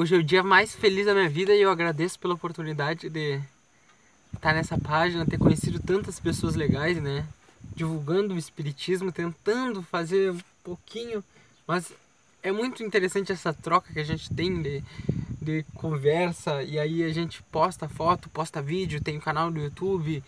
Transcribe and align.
Hoje 0.00 0.14
é 0.14 0.18
o 0.18 0.22
dia 0.22 0.44
mais 0.44 0.76
feliz 0.76 1.06
da 1.06 1.12
minha 1.12 1.28
vida 1.28 1.52
e 1.52 1.60
eu 1.60 1.72
agradeço 1.72 2.20
pela 2.20 2.34
oportunidade 2.34 3.10
de 3.10 3.40
estar 4.32 4.54
nessa 4.54 4.78
página, 4.78 5.26
ter 5.26 5.38
conhecido 5.38 5.80
tantas 5.80 6.20
pessoas 6.20 6.54
legais, 6.54 7.02
né? 7.02 7.26
Divulgando 7.74 8.32
o 8.32 8.38
espiritismo, 8.38 9.10
tentando 9.10 9.82
fazer 9.82 10.30
um 10.30 10.38
pouquinho, 10.62 11.24
mas 11.66 11.92
é 12.44 12.52
muito 12.52 12.84
interessante 12.84 13.32
essa 13.32 13.52
troca 13.52 13.92
que 13.92 13.98
a 13.98 14.04
gente 14.04 14.32
tem 14.32 14.62
de, 14.62 14.84
de 15.42 15.64
conversa 15.74 16.62
e 16.62 16.78
aí 16.78 17.02
a 17.02 17.12
gente 17.12 17.42
posta 17.50 17.88
foto, 17.88 18.28
posta 18.28 18.62
vídeo, 18.62 19.02
tem 19.02 19.16
o 19.16 19.18
um 19.18 19.20
canal 19.20 19.50
do 19.50 19.58
YouTube 19.58 20.22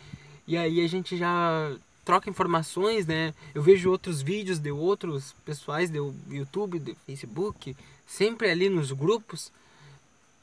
e 0.49 0.57
aí 0.57 0.85
a 0.85 0.89
gente 0.89 1.17
já 1.17 1.71
troca 2.11 2.29
informações, 2.29 3.07
né? 3.07 3.33
Eu 3.55 3.63
vejo 3.63 3.89
outros 3.89 4.21
vídeos 4.21 4.59
de 4.59 4.73
outros 4.73 5.33
pessoais 5.45 5.89
do 5.91 6.13
YouTube, 6.29 6.81
do 6.81 6.97
Facebook, 7.07 7.77
sempre 8.05 8.51
ali 8.51 8.69
nos 8.69 8.91
grupos. 8.91 9.53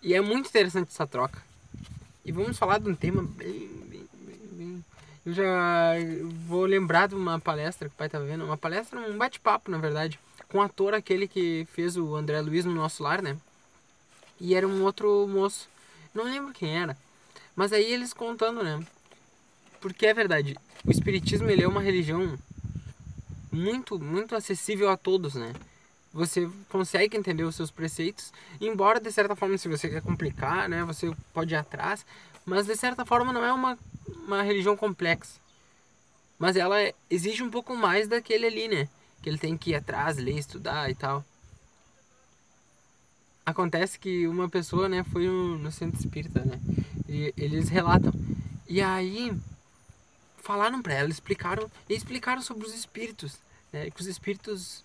E 0.01 0.13
é 0.13 0.21
muito 0.21 0.47
interessante 0.47 0.87
essa 0.87 1.05
troca. 1.05 1.43
E 2.23 2.31
vamos 2.31 2.57
falar 2.57 2.79
de 2.79 2.89
um 2.89 2.95
tema 2.95 3.21
bem, 3.21 3.69
bem, 3.89 4.07
bem, 4.13 4.39
bem. 4.53 4.85
Eu 5.25 5.33
já 5.33 5.91
vou 6.47 6.63
lembrar 6.63 7.09
de 7.09 7.15
uma 7.15 7.37
palestra 7.37 7.89
que 7.89 7.95
o 7.95 7.97
pai 7.97 8.07
tá 8.07 8.17
vendo, 8.17 8.45
uma 8.45 8.57
palestra, 8.57 8.97
um 9.01 9.17
bate-papo, 9.17 9.69
na 9.69 9.77
verdade, 9.77 10.17
com 10.47 10.59
o 10.59 10.61
ator 10.61 10.93
aquele 10.93 11.27
que 11.27 11.67
fez 11.73 11.97
o 11.97 12.15
André 12.15 12.39
Luiz 12.39 12.63
no 12.63 12.73
nosso 12.73 13.03
lar, 13.03 13.21
né? 13.21 13.35
E 14.39 14.55
era 14.55 14.65
um 14.65 14.83
outro 14.83 15.27
moço. 15.27 15.67
Não 16.13 16.23
lembro 16.23 16.53
quem 16.53 16.79
era. 16.79 16.95
Mas 17.53 17.73
aí 17.73 17.91
eles 17.91 18.13
contando, 18.13 18.63
né? 18.63 18.81
Porque 19.79 20.05
é 20.05 20.13
verdade, 20.13 20.55
o 20.85 20.91
espiritismo 20.91 21.49
ele 21.49 21.63
é 21.63 21.67
uma 21.67 21.81
religião 21.81 22.37
muito, 23.51 23.99
muito 23.99 24.35
acessível 24.35 24.89
a 24.89 24.97
todos, 24.97 25.35
né? 25.35 25.53
Você 26.13 26.49
consegue 26.69 27.15
entender 27.15 27.43
os 27.43 27.55
seus 27.55 27.69
preceitos, 27.69 28.33
embora 28.59 28.99
de 28.99 29.11
certa 29.11 29.35
forma, 29.35 29.57
se 29.57 29.67
você 29.67 29.89
quer 29.89 30.01
complicar, 30.01 30.67
né, 30.67 30.83
você 30.83 31.13
pode 31.33 31.53
ir 31.53 31.57
atrás, 31.57 32.05
mas 32.45 32.65
de 32.65 32.75
certa 32.75 33.05
forma 33.05 33.31
não 33.31 33.43
é 33.43 33.53
uma, 33.53 33.77
uma 34.25 34.41
religião 34.41 34.75
complexa. 34.75 35.39
Mas 36.39 36.55
ela 36.55 36.77
exige 37.09 37.43
um 37.43 37.51
pouco 37.51 37.75
mais 37.75 38.07
daquele 38.07 38.45
ali, 38.45 38.67
né? 38.67 38.87
Que 39.21 39.29
ele 39.29 39.37
tem 39.37 39.57
que 39.57 39.71
ir 39.71 39.75
atrás, 39.75 40.17
ler, 40.17 40.37
estudar 40.37 40.89
e 40.89 40.95
tal. 40.95 41.25
Acontece 43.45 43.97
que 43.97 44.27
uma 44.27 44.47
pessoa, 44.47 44.87
né, 44.87 45.03
foi 45.03 45.27
no, 45.27 45.71
centro 45.71 45.99
espírita, 45.99 46.43
né? 46.45 46.59
E 47.07 47.33
eles 47.37 47.69
relatam. 47.69 48.13
E 48.67 48.81
aí 48.81 49.35
falaram 50.47 50.81
para 50.81 50.93
ela, 50.93 51.09
explicaram, 51.09 51.69
e 51.89 51.93
explicaram 51.93 52.41
sobre 52.41 52.65
os 52.65 52.73
espíritos, 52.73 53.37
né? 53.73 53.91
Que 53.91 53.99
os 53.99 54.07
espíritos 54.07 54.81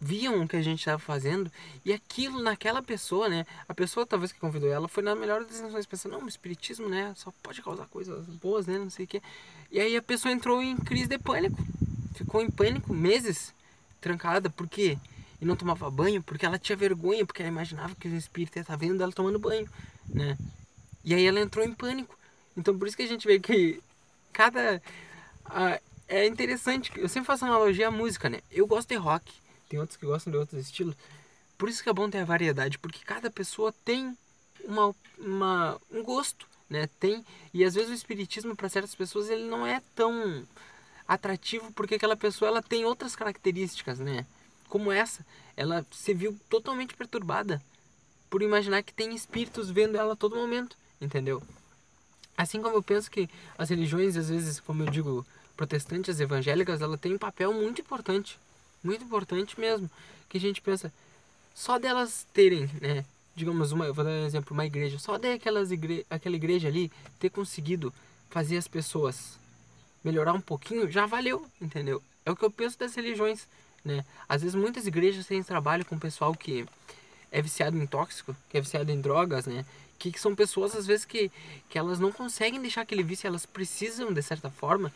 viam 0.00 0.40
o 0.40 0.46
que 0.46 0.54
a 0.54 0.62
gente 0.62 0.78
estava 0.78 1.00
fazendo 1.00 1.50
e 1.84 1.92
aquilo 1.92 2.40
naquela 2.40 2.80
pessoa, 2.80 3.28
né? 3.28 3.44
A 3.68 3.74
pessoa 3.74 4.06
talvez 4.06 4.30
que 4.30 4.38
convidou 4.38 4.70
ela 4.70 4.86
foi 4.86 5.02
na 5.02 5.16
melhor 5.16 5.44
das 5.44 5.58
intenções, 5.58 5.84
pensando, 5.84 6.12
não, 6.12 6.24
o 6.24 6.28
espiritismo, 6.28 6.88
né? 6.88 7.12
Só 7.16 7.32
pode 7.42 7.60
causar 7.60 7.86
coisas 7.86 8.24
boas, 8.36 8.68
né? 8.68 8.78
Não 8.78 8.88
sei 8.88 9.04
o 9.04 9.08
quê. 9.08 9.20
E 9.72 9.80
aí 9.80 9.96
a 9.96 10.02
pessoa 10.02 10.30
entrou 10.30 10.62
em 10.62 10.76
crise 10.76 11.08
de 11.08 11.18
pânico, 11.18 11.60
ficou 12.14 12.40
em 12.40 12.48
pânico 12.48 12.94
meses, 12.94 13.52
trancada, 14.00 14.48
por 14.48 14.68
quê? 14.68 14.96
E 15.40 15.44
não 15.44 15.56
tomava 15.56 15.90
banho 15.90 16.22
porque 16.22 16.46
ela 16.46 16.56
tinha 16.56 16.76
vergonha, 16.76 17.26
porque 17.26 17.42
ela 17.42 17.50
imaginava 17.50 17.96
que 17.96 18.06
o 18.06 18.16
espírito 18.16 18.58
ia 18.58 18.62
estar 18.62 18.76
vendo 18.76 19.02
ela 19.02 19.10
tomando 19.12 19.40
banho, 19.40 19.68
né? 20.08 20.38
E 21.02 21.12
aí 21.12 21.26
ela 21.26 21.40
entrou 21.40 21.64
em 21.64 21.74
pânico. 21.74 22.16
Então 22.56 22.78
por 22.78 22.86
isso 22.86 22.96
que 22.96 23.02
a 23.02 23.08
gente 23.08 23.26
vê 23.26 23.40
que 23.40 23.82
cada. 24.34 24.82
Uh, 25.46 25.80
é 26.06 26.26
interessante, 26.26 26.92
eu 26.96 27.08
sempre 27.08 27.26
faço 27.26 27.46
analogia 27.46 27.88
à 27.88 27.90
música, 27.90 28.28
né? 28.28 28.40
Eu 28.50 28.66
gosto 28.66 28.90
de 28.90 28.96
rock, 28.96 29.32
tem 29.68 29.80
outros 29.80 29.96
que 29.96 30.04
gostam 30.04 30.30
de 30.30 30.36
outros 30.36 30.60
estilos. 30.60 30.94
Por 31.56 31.68
isso 31.68 31.82
que 31.82 31.88
é 31.88 31.92
bom 31.92 32.10
ter 32.10 32.18
a 32.18 32.24
variedade, 32.24 32.78
porque 32.78 33.04
cada 33.04 33.30
pessoa 33.30 33.72
tem 33.84 34.16
uma, 34.64 34.94
uma, 35.18 35.80
um 35.90 36.02
gosto, 36.02 36.46
né? 36.68 36.88
Tem, 37.00 37.24
e 37.54 37.64
às 37.64 37.74
vezes 37.74 37.90
o 37.90 37.94
espiritismo 37.94 38.54
para 38.54 38.68
certas 38.68 38.94
pessoas 38.94 39.30
ele 39.30 39.44
não 39.44 39.66
é 39.66 39.80
tão 39.94 40.44
atrativo 41.06 41.72
porque 41.72 41.94
aquela 41.94 42.16
pessoa 42.16 42.48
ela 42.48 42.62
tem 42.62 42.84
outras 42.84 43.16
características, 43.16 43.98
né? 43.98 44.26
Como 44.68 44.92
essa, 44.92 45.24
ela 45.56 45.86
se 45.92 46.12
viu 46.12 46.38
totalmente 46.50 46.94
perturbada 46.94 47.62
por 48.28 48.42
imaginar 48.42 48.82
que 48.82 48.92
tem 48.92 49.14
espíritos 49.14 49.70
vendo 49.70 49.96
ela 49.96 50.14
a 50.14 50.16
todo 50.16 50.36
momento, 50.36 50.76
entendeu? 51.00 51.42
Assim 52.36 52.60
como 52.60 52.76
eu 52.76 52.82
penso 52.82 53.10
que 53.10 53.28
as 53.56 53.70
religiões, 53.70 54.16
às 54.16 54.28
vezes, 54.28 54.60
como 54.60 54.82
eu 54.82 54.90
digo, 54.90 55.26
protestantes, 55.56 56.20
evangélicas, 56.20 56.80
ela 56.80 56.98
tem 56.98 57.14
um 57.14 57.18
papel 57.18 57.52
muito 57.52 57.80
importante, 57.80 58.38
muito 58.82 59.04
importante 59.04 59.58
mesmo, 59.58 59.90
que 60.28 60.38
a 60.38 60.40
gente 60.40 60.60
pensa, 60.60 60.92
só 61.54 61.78
delas 61.78 62.26
terem, 62.32 62.68
né, 62.80 63.04
digamos, 63.36 63.72
uma, 63.72 63.92
vou 63.92 64.04
dar 64.04 64.10
um 64.10 64.26
exemplo, 64.26 64.52
uma 64.52 64.66
igreja, 64.66 64.98
só 64.98 65.16
daquelas 65.16 65.70
igre 65.70 66.04
aquela 66.10 66.36
igreja 66.36 66.68
ali 66.68 66.90
ter 67.18 67.30
conseguido 67.30 67.92
fazer 68.30 68.56
as 68.56 68.66
pessoas 68.66 69.38
melhorar 70.02 70.32
um 70.32 70.40
pouquinho, 70.40 70.90
já 70.90 71.06
valeu, 71.06 71.46
entendeu? 71.60 72.02
É 72.26 72.30
o 72.30 72.36
que 72.36 72.44
eu 72.44 72.50
penso 72.50 72.78
das 72.78 72.94
religiões, 72.94 73.46
né? 73.84 74.04
Às 74.28 74.42
vezes 74.42 74.54
muitas 74.54 74.86
igrejas 74.86 75.26
têm 75.26 75.42
trabalho 75.42 75.84
com 75.84 75.98
pessoal 75.98 76.34
que 76.34 76.66
é 77.34 77.42
viciado 77.42 77.76
em 77.76 77.84
tóxico, 77.84 78.34
que 78.48 78.56
é 78.56 78.60
viciado 78.60 78.90
em 78.92 79.00
drogas, 79.00 79.46
né? 79.46 79.66
Que, 79.98 80.12
que 80.12 80.20
são 80.20 80.36
pessoas, 80.36 80.74
às 80.76 80.86
vezes, 80.86 81.04
que, 81.04 81.30
que 81.68 81.76
elas 81.76 81.98
não 81.98 82.12
conseguem 82.12 82.60
deixar 82.60 82.82
aquele 82.82 83.02
vício, 83.02 83.26
elas 83.26 83.44
precisam, 83.44 84.12
de 84.12 84.22
certa 84.22 84.50
forma, 84.50 84.92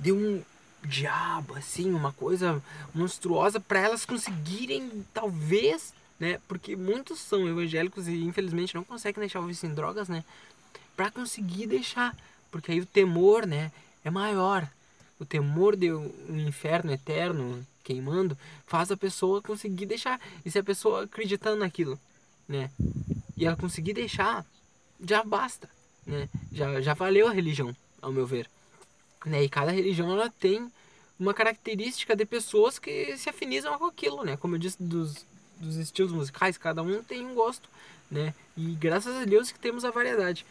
de 0.00 0.10
um 0.10 0.42
diabo, 0.82 1.54
assim, 1.54 1.92
uma 1.92 2.12
coisa 2.12 2.62
monstruosa 2.94 3.60
para 3.60 3.78
elas 3.78 4.06
conseguirem, 4.06 5.04
talvez, 5.12 5.92
né? 6.18 6.40
Porque 6.48 6.74
muitos 6.74 7.20
são 7.20 7.46
evangélicos 7.46 8.08
e, 8.08 8.24
infelizmente, 8.24 8.74
não 8.74 8.84
conseguem 8.84 9.20
deixar 9.20 9.40
o 9.40 9.46
vício 9.46 9.68
em 9.68 9.74
drogas, 9.74 10.08
né? 10.08 10.24
Para 10.96 11.10
conseguir 11.10 11.66
deixar, 11.66 12.16
porque 12.50 12.72
aí 12.72 12.80
o 12.80 12.86
temor, 12.86 13.46
né, 13.46 13.70
é 14.02 14.10
maior. 14.10 14.66
O 15.20 15.26
temor 15.26 15.76
de 15.76 15.92
um 15.92 16.10
inferno 16.48 16.90
eterno 16.90 17.64
queimando 17.82 18.36
faz 18.66 18.90
a 18.90 18.96
pessoa 18.96 19.42
conseguir 19.42 19.86
deixar. 19.86 20.20
E 20.44 20.50
se 20.50 20.58
a 20.58 20.64
pessoa 20.64 21.04
acreditando 21.04 21.58
naquilo, 21.58 21.98
né? 22.48 22.70
e 23.42 23.46
ela 23.46 23.56
conseguir 23.56 23.92
deixar, 23.92 24.46
já 25.04 25.24
basta, 25.24 25.68
né? 26.06 26.28
Já, 26.52 26.80
já 26.80 26.94
valeu 26.94 27.26
a 27.26 27.32
religião, 27.32 27.74
ao 28.00 28.12
meu 28.12 28.24
ver. 28.24 28.48
Né? 29.26 29.42
E 29.42 29.48
cada 29.48 29.72
religião 29.72 30.12
ela 30.12 30.30
tem 30.30 30.70
uma 31.18 31.34
característica 31.34 32.14
de 32.14 32.24
pessoas 32.24 32.78
que 32.78 33.16
se 33.16 33.28
afinizam 33.28 33.76
com 33.78 33.86
aquilo, 33.86 34.22
né? 34.24 34.36
Como 34.36 34.54
eu 34.54 34.60
disse 34.60 34.80
dos, 34.80 35.26
dos 35.58 35.76
estilos 35.76 36.12
musicais, 36.12 36.56
cada 36.56 36.82
um 36.84 37.02
tem 37.02 37.26
um 37.26 37.34
gosto, 37.34 37.68
né? 38.08 38.32
E 38.56 38.74
graças 38.74 39.14
a 39.16 39.24
Deus 39.24 39.50
que 39.50 39.58
temos 39.58 39.84
a 39.84 39.90
variedade. 39.90 40.46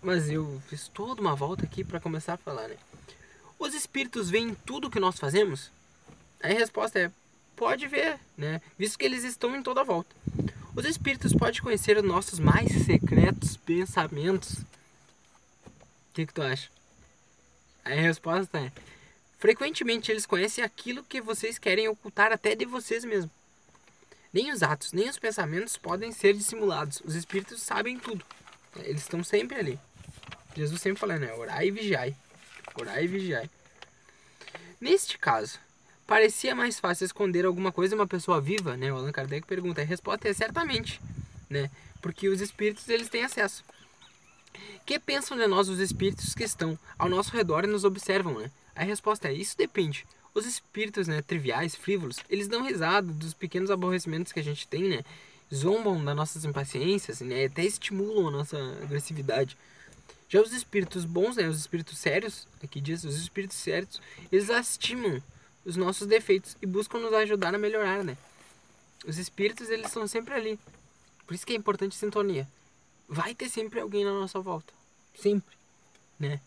Mas 0.00 0.30
eu 0.30 0.62
fiz 0.68 0.86
toda 0.86 1.20
uma 1.20 1.34
volta 1.34 1.64
aqui 1.64 1.82
para 1.82 1.98
começar 1.98 2.34
a 2.34 2.38
falar, 2.38 2.68
né? 2.68 2.76
Os 3.58 3.74
espíritos 3.74 4.30
veem 4.30 4.54
tudo 4.66 4.90
que 4.90 5.00
nós 5.00 5.18
fazemos? 5.18 5.72
A 6.42 6.48
resposta 6.48 6.98
é: 6.98 7.10
pode 7.54 7.86
ver, 7.86 8.18
né? 8.36 8.60
Visto 8.78 8.98
que 8.98 9.04
eles 9.04 9.24
estão 9.24 9.54
em 9.56 9.62
toda 9.62 9.80
a 9.80 9.84
volta. 9.84 10.14
Os 10.74 10.84
espíritos 10.84 11.32
podem 11.32 11.60
conhecer 11.60 11.96
os 11.96 12.04
nossos 12.04 12.38
mais 12.38 12.70
secretos 12.84 13.56
pensamentos. 13.56 14.58
O 14.58 16.14
que, 16.14 16.26
que 16.26 16.34
tu 16.34 16.42
acha? 16.42 16.68
a 17.86 17.94
resposta 17.94 18.58
é: 18.58 18.72
frequentemente 19.38 20.10
eles 20.10 20.26
conhecem 20.26 20.64
aquilo 20.64 21.04
que 21.04 21.20
vocês 21.20 21.58
querem 21.58 21.88
ocultar 21.88 22.32
até 22.32 22.54
de 22.54 22.64
vocês 22.64 23.04
mesmos. 23.04 23.30
Nem 24.32 24.52
os 24.52 24.62
atos, 24.62 24.92
nem 24.92 25.08
os 25.08 25.18
pensamentos 25.18 25.76
podem 25.76 26.12
ser 26.12 26.34
dissimulados. 26.34 27.00
Os 27.04 27.14
espíritos 27.14 27.62
sabem 27.62 27.98
tudo. 27.98 28.24
Eles 28.76 29.02
estão 29.02 29.24
sempre 29.24 29.56
ali. 29.56 29.80
Jesus 30.54 30.80
sempre 30.80 31.00
falando, 31.00 31.20
né? 31.20 31.32
Orai 31.32 31.68
e 31.68 31.70
vigiai. 31.70 32.16
Orai 32.78 33.04
e 33.04 33.06
vigiai. 33.06 33.48
Neste 34.78 35.16
caso, 35.16 35.58
parecia 36.06 36.54
mais 36.54 36.78
fácil 36.78 37.04
esconder 37.04 37.44
alguma 37.44 37.72
coisa 37.72 37.94
de 37.94 38.00
uma 38.00 38.06
pessoa 38.06 38.40
viva, 38.40 38.76
né? 38.76 38.92
O 38.92 38.96
Allan 38.96 39.12
Kardec 39.12 39.46
pergunta. 39.46 39.80
A 39.80 39.84
resposta 39.84 40.28
é 40.28 40.32
certamente, 40.32 41.00
né? 41.50 41.70
Porque 42.00 42.28
os 42.28 42.40
espíritos 42.40 42.88
eles 42.88 43.08
têm 43.08 43.24
acesso. 43.24 43.64
Que 44.86 44.98
pensam 44.98 45.36
de 45.36 45.46
nós 45.46 45.68
os 45.68 45.80
espíritos 45.80 46.34
que 46.34 46.44
estão 46.44 46.78
ao 46.98 47.08
nosso 47.08 47.32
redor 47.32 47.64
e 47.64 47.66
nos 47.66 47.84
observam, 47.84 48.38
né? 48.38 48.50
A 48.74 48.84
resposta 48.84 49.28
é 49.28 49.32
isso 49.32 49.56
depende. 49.56 50.06
Os 50.34 50.46
espíritos, 50.46 51.08
né, 51.08 51.22
triviais, 51.22 51.74
frívolos, 51.74 52.18
eles 52.28 52.46
dão 52.46 52.62
risada 52.62 53.10
dos 53.10 53.32
pequenos 53.32 53.70
aborrecimentos 53.70 54.32
que 54.32 54.40
a 54.40 54.44
gente 54.44 54.68
tem, 54.68 54.82
né? 54.84 55.02
Zombam 55.52 56.04
das 56.04 56.14
nossas 56.14 56.44
impaciências, 56.44 57.20
né? 57.20 57.46
Até 57.46 57.64
estimulam 57.64 58.28
a 58.28 58.30
nossa 58.30 58.58
agressividade. 58.82 59.56
Já 60.28 60.40
os 60.40 60.52
espíritos 60.52 61.04
bons, 61.04 61.36
né, 61.36 61.48
os 61.48 61.58
espíritos 61.58 61.98
sérios, 61.98 62.46
aqui 62.62 62.80
diz, 62.80 63.04
os 63.04 63.16
espíritos 63.16 63.56
sérios, 63.56 64.00
eles 64.30 64.48
lastimam 64.48 65.22
os 65.66 65.76
nossos 65.76 66.06
defeitos 66.06 66.56
e 66.62 66.66
buscam 66.66 66.98
nos 66.98 67.12
ajudar 67.12 67.54
a 67.54 67.58
melhorar, 67.58 68.02
né? 68.02 68.16
Os 69.04 69.18
espíritos, 69.18 69.68
eles 69.68 69.88
estão 69.88 70.06
sempre 70.06 70.32
ali. 70.32 70.58
Por 71.26 71.34
isso 71.34 71.44
que 71.44 71.52
é 71.52 71.56
importante 71.56 71.94
sintonia. 71.94 72.48
Vai 73.08 73.34
ter 73.34 73.48
sempre 73.48 73.80
alguém 73.80 74.04
na 74.04 74.12
nossa 74.12 74.40
volta. 74.40 74.72
Sempre, 75.14 75.54
né? 76.18 76.40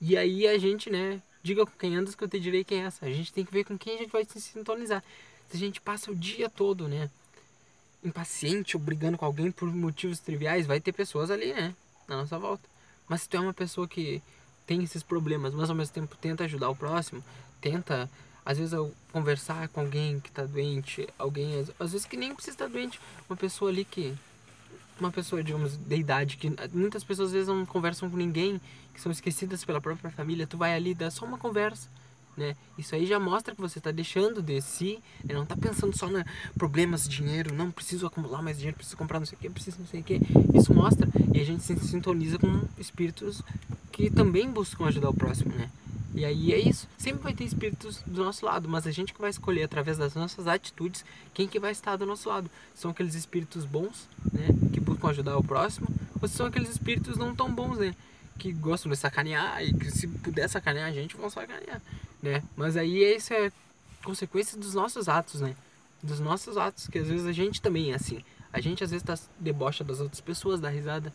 E 0.00 0.16
aí 0.16 0.46
a 0.46 0.56
gente, 0.56 0.88
né, 0.88 1.20
diga 1.42 1.66
com 1.66 1.72
quem 1.72 1.96
andas 1.96 2.14
que 2.14 2.24
eu 2.24 2.28
te 2.28 2.38
direi 2.38 2.64
quem 2.64 2.82
é 2.82 2.86
essa. 2.86 3.04
A 3.04 3.10
gente 3.10 3.32
tem 3.32 3.44
que 3.44 3.52
ver 3.52 3.64
com 3.64 3.76
quem 3.76 3.96
a 3.96 3.98
gente 3.98 4.10
vai 4.10 4.24
se 4.24 4.40
sintonizar. 4.40 5.02
Se 5.50 5.56
a 5.56 5.60
gente 5.60 5.80
passa 5.80 6.10
o 6.10 6.14
dia 6.14 6.48
todo, 6.48 6.88
né, 6.88 7.10
impaciente 8.04 8.76
ou 8.76 8.82
brigando 8.82 9.18
com 9.18 9.24
alguém 9.24 9.50
por 9.50 9.68
motivos 9.68 10.20
triviais, 10.20 10.66
vai 10.66 10.80
ter 10.80 10.92
pessoas 10.92 11.30
ali, 11.30 11.52
né? 11.52 11.74
Na 12.08 12.18
nossa 12.18 12.38
volta. 12.38 12.62
Mas 13.08 13.22
se 13.22 13.28
tu 13.28 13.36
é 13.36 13.40
uma 13.40 13.52
pessoa 13.52 13.88
que 13.88 14.22
tem 14.66 14.82
esses 14.82 15.02
problemas, 15.02 15.54
mas 15.54 15.68
ao 15.68 15.76
mesmo 15.76 15.92
tempo 15.92 16.16
tenta 16.16 16.44
ajudar 16.44 16.70
o 16.70 16.76
próximo, 16.76 17.22
tenta, 17.60 18.08
às 18.50 18.58
vezes, 18.58 18.74
conversar 19.12 19.68
com 19.68 19.80
alguém 19.80 20.20
que 20.20 20.30
tá 20.30 20.44
doente, 20.44 21.08
alguém, 21.18 21.64
às 21.78 21.92
vezes 21.92 22.06
que 22.06 22.16
nem 22.16 22.34
precisa 22.34 22.54
estar 22.54 22.68
doente, 22.68 23.00
uma 23.28 23.36
pessoa 23.36 23.70
ali 23.70 23.84
que. 23.84 24.14
Uma 24.98 25.10
pessoa, 25.10 25.42
digamos, 25.42 25.78
de 25.78 25.96
idade, 25.96 26.36
que 26.36 26.52
muitas 26.74 27.02
pessoas 27.02 27.28
às 27.28 27.32
vezes 27.32 27.48
não 27.48 27.64
conversam 27.64 28.10
com 28.10 28.18
ninguém, 28.18 28.60
que 28.92 29.00
são 29.00 29.10
esquecidas 29.10 29.64
pela 29.64 29.80
própria 29.80 30.10
família, 30.10 30.46
tu 30.46 30.58
vai 30.58 30.74
ali, 30.74 30.92
dá 30.94 31.10
só 31.10 31.24
uma 31.24 31.38
conversa 31.38 31.88
né? 32.36 32.56
Isso 32.78 32.94
aí 32.94 33.06
já 33.06 33.20
mostra 33.20 33.54
que 33.54 33.60
você 33.60 33.78
está 33.78 33.90
deixando 33.90 34.42
de 34.42 34.60
si, 34.60 34.98
né? 35.24 35.34
não 35.34 35.42
está 35.42 35.56
pensando 35.56 35.96
só 35.96 36.08
em 36.08 36.24
problemas, 36.56 37.08
dinheiro, 37.08 37.54
não 37.54 37.70
preciso 37.70 38.06
acumular 38.06 38.42
mais 38.42 38.56
dinheiro, 38.56 38.76
preciso 38.76 38.96
comprar 38.96 39.18
não 39.18 39.26
sei 39.26 39.36
o 39.36 39.40
que, 39.40 39.50
preciso 39.50 39.78
não 39.78 39.86
sei 39.86 40.00
o 40.00 40.04
que. 40.04 40.20
Isso 40.54 40.72
mostra 40.72 41.08
e 41.34 41.40
a 41.40 41.44
gente 41.44 41.62
se 41.62 41.78
sintoniza 41.80 42.38
com 42.38 42.62
espíritos 42.78 43.42
que 43.92 44.10
também 44.10 44.50
buscam 44.50 44.86
ajudar 44.86 45.10
o 45.10 45.14
próximo, 45.14 45.54
né? 45.54 45.70
E 46.14 46.24
aí 46.24 46.52
é 46.52 46.58
isso. 46.58 46.88
Sempre 46.98 47.22
vai 47.22 47.32
ter 47.32 47.44
espíritos 47.44 48.02
do 48.06 48.24
nosso 48.24 48.44
lado, 48.44 48.68
mas 48.68 48.86
a 48.86 48.90
gente 48.90 49.14
que 49.14 49.20
vai 49.20 49.30
escolher 49.30 49.62
através 49.62 49.96
das 49.96 50.14
nossas 50.14 50.46
atitudes 50.46 51.04
quem 51.32 51.46
que 51.46 51.60
vai 51.60 51.72
estar 51.72 51.96
do 51.96 52.04
nosso 52.04 52.28
lado. 52.28 52.50
São 52.74 52.90
aqueles 52.90 53.14
espíritos 53.14 53.64
bons, 53.64 54.08
né, 54.32 54.48
que 54.72 54.80
buscam 54.80 55.08
ajudar 55.08 55.36
o 55.36 55.44
próximo, 55.44 55.88
ou 56.20 56.28
são 56.28 56.46
aqueles 56.46 56.70
espíritos 56.70 57.16
não 57.16 57.34
tão 57.34 57.50
bons, 57.50 57.78
né, 57.78 57.94
que 58.38 58.52
gostam 58.52 58.90
de 58.90 58.96
sacanear 58.96 59.62
e 59.62 59.72
que 59.72 59.90
se 59.90 60.08
puder 60.08 60.48
sacanear 60.48 60.88
a 60.88 60.92
gente 60.92 61.16
vão 61.16 61.30
sacanear 61.30 61.80
né? 62.22 62.42
Mas 62.56 62.76
aí 62.76 63.04
essa 63.04 63.34
é 63.34 63.52
consequência 64.04 64.58
dos 64.58 64.74
nossos 64.74 65.08
atos, 65.08 65.40
né? 65.40 65.54
Dos 66.02 66.20
nossos 66.20 66.56
atos, 66.56 66.88
que 66.88 66.98
às 66.98 67.08
vezes 67.08 67.26
a 67.26 67.32
gente 67.32 67.60
também 67.60 67.92
é 67.92 67.94
assim. 67.94 68.24
A 68.52 68.60
gente 68.60 68.82
às 68.82 68.90
vezes 68.90 69.04
tá 69.04 69.18
debocha 69.38 69.84
das 69.84 70.00
outras 70.00 70.20
pessoas, 70.20 70.60
dá 70.60 70.68
risada. 70.68 71.12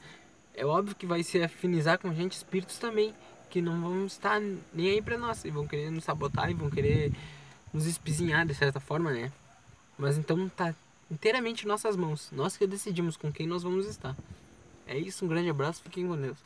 É 0.53 0.65
óbvio 0.65 0.95
que 0.95 1.05
vai 1.05 1.21
se 1.23 1.41
afinizar 1.41 1.99
com 1.99 2.07
a 2.07 2.13
gente 2.13 2.33
espíritos 2.33 2.77
também, 2.77 3.13
que 3.49 3.61
não 3.61 3.81
vão 3.81 4.05
estar 4.05 4.39
nem 4.73 4.89
aí 4.89 5.01
pra 5.01 5.17
nós, 5.17 5.45
e 5.45 5.49
vão 5.49 5.67
querer 5.67 5.91
nos 5.91 6.03
sabotar 6.03 6.49
e 6.49 6.53
vão 6.53 6.69
querer 6.69 7.11
nos 7.73 7.85
espizinhar 7.85 8.45
de 8.45 8.53
certa 8.53 8.79
forma, 8.79 9.11
né? 9.11 9.31
Mas 9.97 10.17
então 10.17 10.49
tá 10.49 10.73
inteiramente 11.09 11.65
em 11.65 11.67
nossas 11.67 11.95
mãos. 11.95 12.29
Nós 12.31 12.57
que 12.57 12.65
decidimos 12.67 13.17
com 13.17 13.31
quem 13.31 13.47
nós 13.47 13.63
vamos 13.63 13.85
estar. 13.85 14.15
É 14.87 14.97
isso, 14.97 15.25
um 15.25 15.27
grande 15.27 15.49
abraço, 15.49 15.81
fiquem 15.81 16.07
com 16.07 16.15
Deus. 16.15 16.37